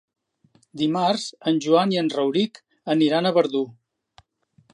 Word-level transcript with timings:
Dimarts 0.81 1.25
en 1.51 1.59
Joan 1.67 1.93
i 1.97 2.01
en 2.03 2.11
Rauric 2.17 2.59
aniran 2.95 3.29
a 3.33 3.37
Verdú. 3.41 3.63